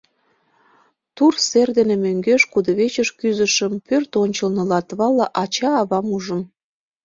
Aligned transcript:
Тура 1.15 1.39
сер 1.49 1.67
дене 1.77 1.95
мӧҥгеш 2.03 2.41
кудывечыш 2.51 3.09
кӱзышым, 3.19 3.73
пӧрт 3.87 4.11
ончылно 4.23 4.63
Латвала 4.71 5.27
ача-авам 5.43 6.07
ужым. 6.15 6.41